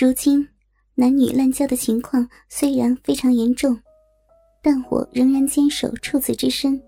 [0.00, 0.46] 如今
[0.94, 3.76] 男女滥交的情况虽然非常严重，
[4.62, 6.80] 但我仍然坚守处子之身，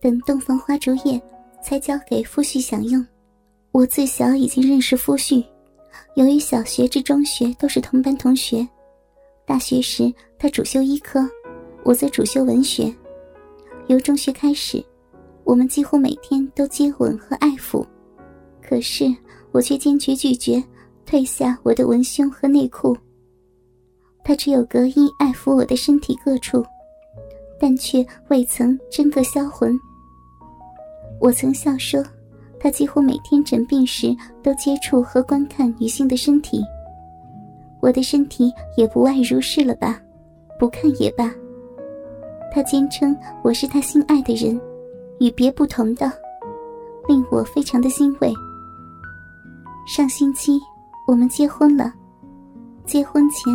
[0.00, 1.20] 等洞房花烛夜
[1.60, 3.04] 才交给夫婿享用。
[3.72, 5.44] 我自小已经认识夫婿，
[6.14, 8.64] 由于小学至中学都是同班同学，
[9.44, 11.28] 大学时他主修医科，
[11.82, 12.94] 我则主修文学。
[13.88, 14.80] 由中学开始，
[15.42, 17.84] 我们几乎每天都接吻和爱抚，
[18.62, 19.12] 可是
[19.50, 20.62] 我却坚决拒绝
[21.10, 22.96] 褪下我的文胸和内裤。
[24.22, 26.64] 他只有隔衣爱抚我的身体各处，
[27.58, 29.76] 但却未曾真个销魂。
[31.20, 32.00] 我曾笑说。
[32.62, 36.62] 他几乎每天诊病时都接触和观看女性的身体，
[37.80, 39.98] 我的身体也不外如是了吧？
[40.58, 41.32] 不看也罢。
[42.52, 44.60] 他坚称我是他心爱的人，
[45.20, 46.12] 与别不同的，
[47.08, 48.30] 令我非常的欣慰。
[49.86, 50.60] 上星期
[51.10, 51.92] 我们结婚了，
[52.86, 53.52] 结婚前，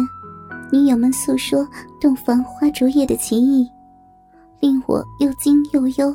[0.73, 1.65] 女友们诉说
[2.01, 3.65] 洞房花烛夜的情谊，
[4.59, 6.13] 令我又惊又忧。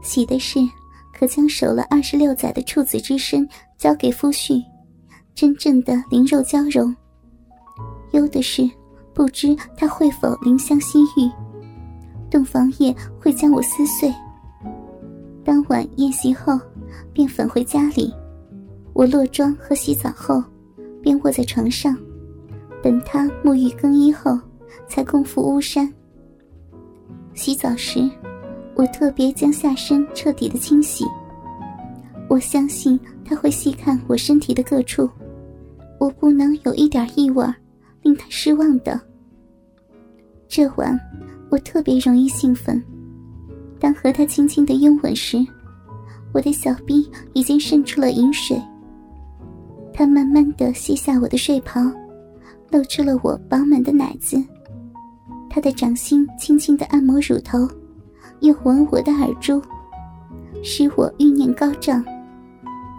[0.00, 0.60] 喜的是。
[1.12, 3.44] 可将守了二十六载的处子之身
[3.76, 4.62] 交给夫婿，
[5.34, 6.94] 真正的灵肉交融。
[8.12, 8.70] 忧的是，
[9.12, 11.28] 不知他会否怜香惜玉，
[12.30, 14.14] 洞房夜会将我撕碎。
[15.44, 16.56] 当晚宴席后，
[17.12, 18.14] 便返回家里。
[18.98, 20.42] 我落妆和洗澡后，
[21.00, 21.96] 便卧在床上，
[22.82, 24.36] 等他沐浴更衣后，
[24.88, 25.88] 才共赴巫山。
[27.32, 28.10] 洗澡时。
[28.74, 31.04] 我特别将下身彻底的清洗。
[32.28, 35.08] 我相信他会细看我身体的各处，
[35.98, 37.44] 我不能有一点异味，
[38.02, 39.00] 令他失望的。
[40.46, 40.96] 这晚
[41.50, 42.80] 我特别容易兴奋，
[43.80, 45.44] 当和他轻轻的拥吻时，
[46.32, 48.60] 我的小臂已经渗出了饮水。
[49.98, 51.80] 他慢慢的卸下我的睡袍，
[52.70, 54.40] 露出了我饱满的奶子。
[55.50, 57.68] 他的掌心轻轻的按摩乳头。
[58.38, 59.60] 又吻我的耳珠，
[60.62, 62.04] 使我欲念高涨，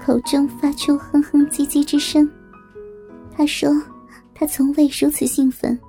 [0.02, 2.30] 口中发出哼哼唧唧之声。
[3.32, 3.72] 他说
[4.36, 5.80] ：“他从未如此兴奋，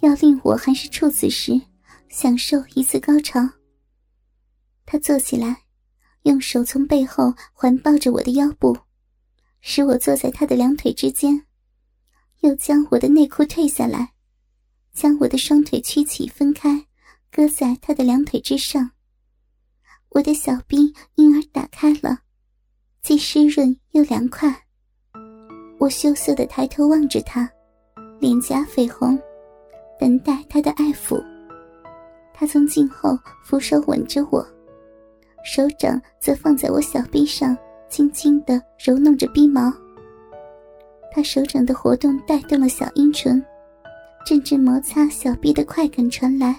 [0.00, 1.60] 要令我还是处子时
[2.08, 3.46] 享受一次高潮。”
[4.86, 5.58] 他坐起来，
[6.22, 8.74] 用手从背后环抱着我的腰部，
[9.62, 11.46] 使我坐在他的两腿之间，
[12.40, 14.12] 又将我的内裤褪下来，
[14.92, 16.86] 将我的双腿屈起分开。
[17.30, 18.90] 搁在他的两腿之上，
[20.10, 22.18] 我的小臂因而打开了，
[23.00, 24.54] 既湿润又凉快。
[25.78, 27.50] 我羞涩的抬头望着他，
[28.20, 29.18] 脸颊绯红，
[29.98, 31.24] 等待他的爱抚。
[32.34, 34.46] 他从颈后扶手吻着我，
[35.42, 37.56] 手掌则放在我小臂上，
[37.92, 39.70] 轻轻的揉弄着鼻毛。
[41.12, 43.44] 他手掌的活动带动了小阴唇，
[44.24, 46.58] 阵阵摩擦小臂的快感传来。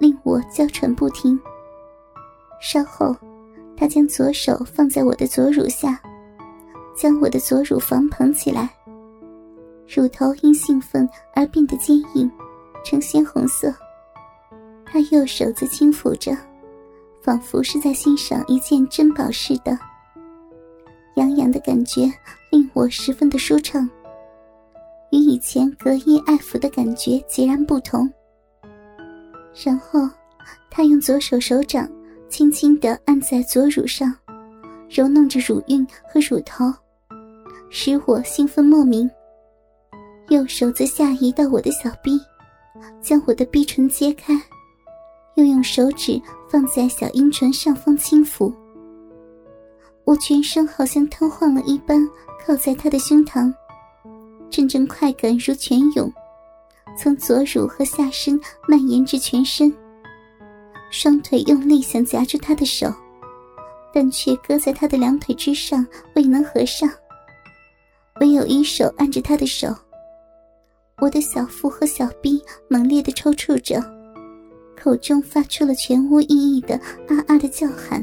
[0.00, 1.38] 令我娇喘不停。
[2.60, 3.14] 稍后，
[3.76, 6.00] 他将左手放在我的左乳下，
[6.96, 8.68] 将我的左乳房捧起来，
[9.86, 12.28] 乳头因兴奋而变得坚硬，
[12.84, 13.72] 呈鲜红色。
[14.84, 16.36] 他右手则轻抚着，
[17.22, 19.78] 仿佛是在欣赏一件珍宝似的。
[21.18, 22.02] 痒痒的感觉
[22.50, 23.88] 令我十分的舒畅，
[25.10, 28.08] 与以前隔衣爱抚的感觉截然不同。
[29.64, 30.08] 然后，
[30.70, 31.90] 他用左手手掌
[32.28, 34.14] 轻轻地按在左乳上，
[34.88, 36.72] 揉弄着乳晕和乳头，
[37.68, 39.10] 使我兴奋莫名。
[40.28, 42.20] 右手则下移到我的小臂，
[43.02, 44.40] 将我的逼唇揭开，
[45.34, 48.54] 又用手指放在小阴唇上方轻抚。
[50.08, 52.08] 我全身好像瘫痪了一般，
[52.42, 53.52] 靠在他的胸膛，
[54.48, 56.10] 阵阵快感如泉涌。
[56.96, 59.70] 从左乳和下身蔓延至全身，
[60.90, 62.90] 双腿用力想夹住他的手，
[63.92, 65.86] 但却搁在他的两腿之上，
[66.16, 66.88] 未能合上。
[68.22, 69.76] 唯有一手按着他的手，
[71.02, 73.78] 我的小腹和小臂猛烈的抽搐着，
[74.74, 76.76] 口中发出了全无意义的
[77.08, 78.02] 啊啊的叫喊，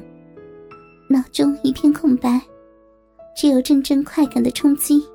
[1.08, 2.42] 脑中一片空白，
[3.36, 5.06] 只有阵阵快感的冲击。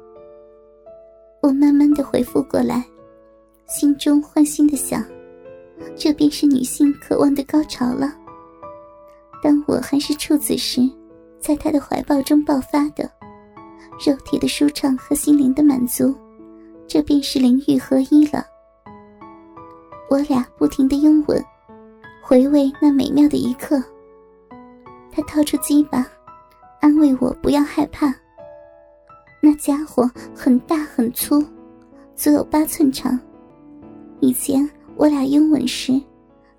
[1.43, 2.85] 我慢慢的恢复过来。
[3.67, 5.05] 心中欢欣的想，
[5.97, 8.13] 这便是女性渴望的高潮了。
[9.43, 10.81] 当我还是处子时，
[11.39, 13.09] 在他的怀抱中爆发的，
[14.05, 16.13] 肉体的舒畅和心灵的满足，
[16.87, 18.45] 这便是灵欲合一了。
[20.11, 21.45] 我俩不停的拥吻，
[22.23, 23.81] 回味那美妙的一刻。
[25.12, 26.07] 他掏出鸡巴，
[26.81, 28.15] 安慰我不要害怕。
[29.43, 31.45] 那家伙很大很粗，
[32.15, 33.19] 足有八寸长。
[34.21, 36.01] 以前我俩拥吻时，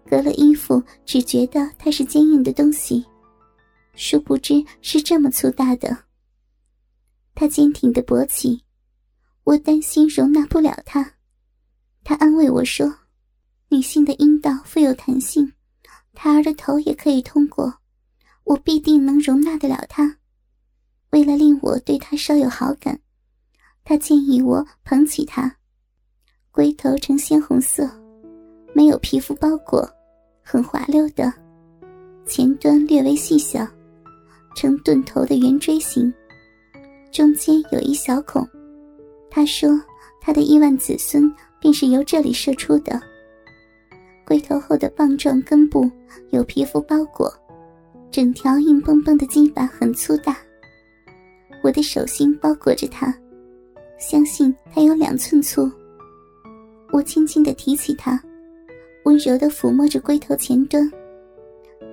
[0.09, 3.05] 隔了衣服只觉得它是坚硬的东西，
[3.95, 5.95] 殊不知是这么粗大的。
[7.33, 8.61] 他坚挺的勃起，
[9.43, 11.13] 我担心容纳不了他。
[12.03, 12.93] 他安慰我说
[13.69, 15.53] ：“女性的阴道富有弹性，
[16.13, 17.73] 胎儿的头也可以通过，
[18.43, 20.17] 我必定能容纳得了他。”
[21.11, 22.99] 为了令我对他稍有好感，
[23.83, 25.57] 他建议我捧起他。
[26.51, 27.89] 龟头呈鲜红色，
[28.73, 29.85] 没有皮肤包裹，
[30.41, 31.33] 很滑溜的，
[32.25, 33.67] 前端略微细小，
[34.55, 36.13] 呈钝头的圆锥形，
[37.11, 38.47] 中间有一小孔。
[39.29, 39.69] 他说
[40.21, 43.01] 他的亿万子孙便是由这里射出的。
[44.25, 45.89] 龟头后的棒状根部
[46.29, 47.33] 有皮肤包裹，
[48.11, 50.35] 整条硬邦邦的鸡巴很粗大。
[51.63, 53.13] 我的手心包裹着它，
[53.97, 55.71] 相信它有两寸粗。
[56.91, 58.21] 我轻轻地提起它，
[59.05, 60.91] 温柔地抚摸着龟头前端，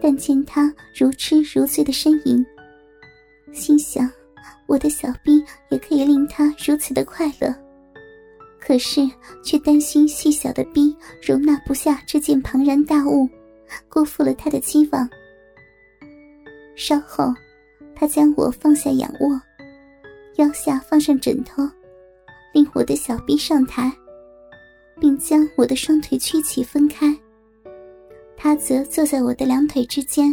[0.02, 2.44] 但见它如痴如醉的呻吟，
[3.52, 4.10] 心想：
[4.66, 7.54] 我的小臂也可以令它如此的快乐，
[8.58, 9.08] 可是
[9.44, 13.28] 却担心细小的臂容纳不下这件庞然大物，
[13.88, 15.08] 辜负了他的期望。
[16.78, 17.34] 稍后，
[17.92, 19.40] 他将我放下仰卧。
[20.36, 21.69] 腰下放上枕头，
[22.54, 23.92] 令我的小臂上抬，
[25.00, 27.12] 并将我的双腿屈起分开。
[28.36, 30.32] 他则坐在我的两腿之间，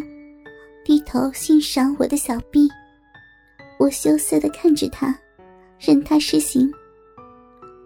[0.84, 2.70] 低头欣赏我的小臂。
[3.80, 5.20] 我羞涩的看着他，
[5.80, 6.72] 任他施行。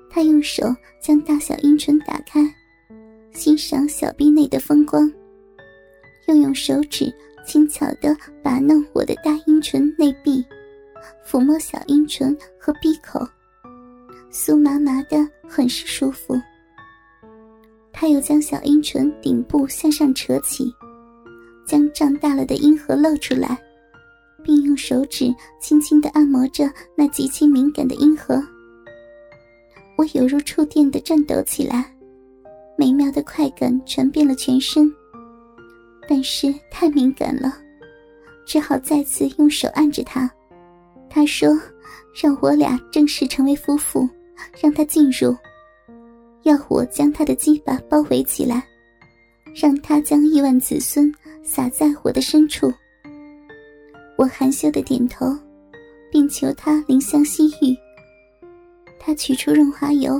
[0.09, 2.41] 他用手将大小阴唇打开，
[3.31, 5.09] 欣赏小臂内的风光，
[6.27, 7.09] 又用手指
[7.45, 10.45] 轻巧的把弄我的大阴唇内壁。
[11.25, 13.25] 抚摸小阴唇和闭口，
[14.31, 16.35] 酥麻麻的，很是舒服。
[17.93, 20.71] 他又将小阴唇顶部向上扯起，
[21.65, 23.57] 将胀大了的阴核露出来，
[24.43, 28.43] 并用手指轻轻的按摩着那极其敏感的阴核。
[29.97, 31.95] 我犹如触电的颤抖起来，
[32.77, 34.91] 美妙的快感传遍了全身，
[36.09, 37.55] 但是太敏感了，
[38.43, 40.27] 只好再次用手按着他。
[41.07, 41.55] 他说
[42.19, 44.09] ：“让我俩正式成为夫妇，
[44.59, 45.37] 让他进入，
[46.41, 48.67] 要我将他的鸡巴包围起来，
[49.53, 51.13] 让他将亿万子孙
[51.43, 52.73] 撒在我的深处。”
[54.17, 55.27] 我含羞的点头，
[56.11, 57.77] 并求他怜香惜玉。
[58.99, 60.19] 他取出润滑油，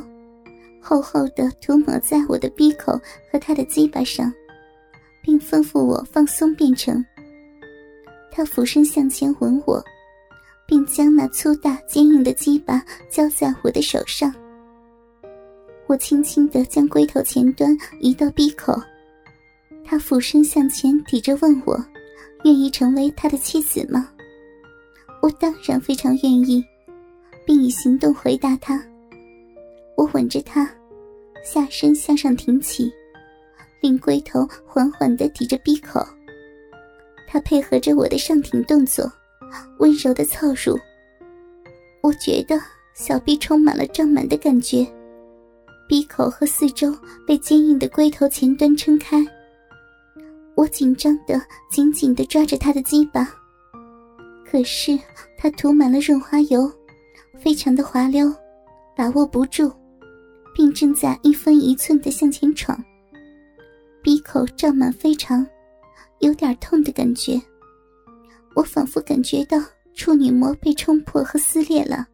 [0.80, 2.94] 厚厚的涂抹在我的鼻口
[3.31, 4.31] 和他的鸡巴上，
[5.29, 7.05] 并吩咐我放松变成。
[8.31, 9.79] 他俯身向前吻我。
[10.69, 14.31] 并将那粗大坚硬的鸡巴交在我的手上。
[15.87, 18.79] 我轻轻地将龟头前端移到鼻口，
[19.83, 21.83] 他俯身向前抵着问我
[22.45, 24.11] ：“愿意成为他的妻子吗？”
[25.23, 26.63] 我当然非常愿意，
[27.47, 28.79] 并以行动回答他。
[29.97, 30.71] 我吻着他，
[31.43, 32.93] 下身向上挺起，
[33.81, 36.05] 令龟头缓缓地抵着鼻口。
[37.27, 39.11] 他配合着我的上挺动作。
[39.79, 40.77] 温柔的操入，
[42.03, 42.55] 我觉得
[42.93, 44.85] 小臂充满了胀满的感觉，
[45.87, 46.95] 鼻口和四周
[47.25, 49.25] 被坚硬的龟头前端撑开。
[50.53, 53.27] 我紧张的紧紧的抓着他的鸡巴，
[54.45, 54.95] 可是
[55.36, 56.71] 他涂满了润滑油，
[57.39, 58.31] 非常的滑溜，
[58.95, 59.71] 把握不住，
[60.53, 62.77] 并正在一分一寸的向前闯。
[64.19, 65.45] 口胀满非常，
[66.19, 67.41] 有点痛的感觉。
[68.55, 69.57] 我仿佛感觉到
[69.93, 72.07] 处女膜被冲破和撕裂了，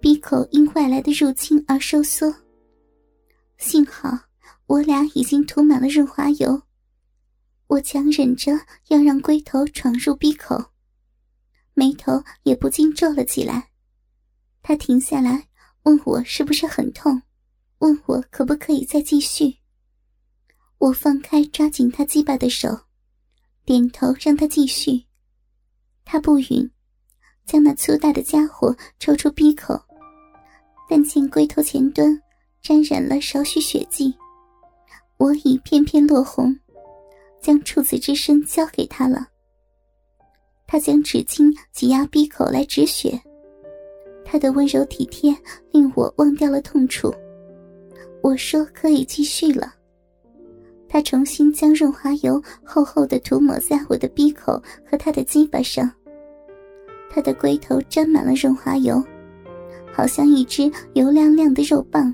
[0.00, 2.34] 鼻口因外来的入侵而收缩。
[3.58, 4.18] 幸好
[4.66, 6.60] 我俩已经涂满了润滑油，
[7.68, 8.52] 我强忍着
[8.88, 10.72] 要让龟头闯入鼻口，
[11.74, 13.70] 眉头也不禁皱了起来。
[14.62, 15.46] 他停下来
[15.84, 17.22] 问我是不是很痛，
[17.78, 19.56] 问我可不可以再继续。
[20.78, 22.68] 我放开抓紧他鸡巴的手，
[23.64, 25.04] 点头让他继续。
[26.04, 26.70] 他不允，
[27.46, 29.80] 将那粗大的家伙抽出鼻口，
[30.88, 32.20] 但见龟头前端
[32.62, 34.14] 沾染了少许血迹，
[35.16, 36.54] 我已片片落红，
[37.40, 39.26] 将处子之身交给他了。
[40.66, 43.20] 他将纸巾挤压鼻口来止血，
[44.24, 45.34] 他的温柔体贴
[45.72, 47.12] 令我忘掉了痛楚。
[48.22, 49.72] 我说可以继续了。
[50.88, 55.90] 他重新将润滑油厚厚的涂抹在我的鼻口和他的鸡巴上。
[57.10, 59.02] 他的龟头沾满了润滑油，
[59.92, 62.12] 好像一只油亮亮的肉棒。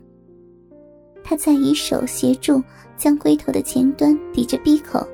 [1.25, 2.62] 他再以手协助
[2.97, 5.07] 将龟头的前端抵着鼻口，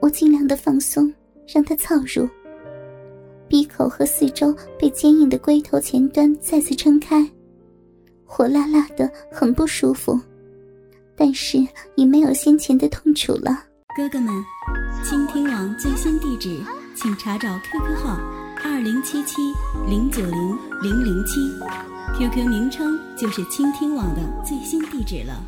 [0.00, 1.12] 我尽量的放松，
[1.46, 2.28] 让他操入。
[3.48, 7.28] 鼻口和四周被坚硬的龟头前端再次撑开，
[8.24, 10.18] 火辣辣的，很不舒服，
[11.20, 11.58] 但是
[11.96, 13.64] 已没有先前的痛楚了。
[13.94, 14.32] 哥哥们，
[15.04, 16.58] 倾听网最新地址，
[16.96, 18.18] 请查找 QQ 号。
[18.64, 19.36] 二零七七
[19.86, 21.40] 零九零零零七
[22.16, 25.38] ，QQ 名称就是倾听网的最新地址了。